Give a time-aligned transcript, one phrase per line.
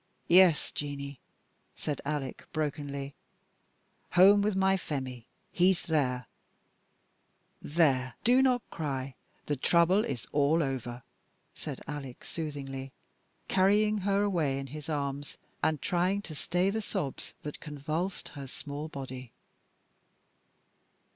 [0.29, 1.19] "Yes, Jeanie,"
[1.75, 3.13] said Alec, brokenly,
[4.13, 6.25] "home with my Phemie: he's there.
[7.61, 9.13] There, do not cry;
[9.45, 11.03] the trouble is all over,"
[11.53, 12.91] said Alec, soothingly,
[13.47, 18.47] carrying her away in his arms, and trying to stay the sobs that convulsed her
[18.47, 19.33] small body.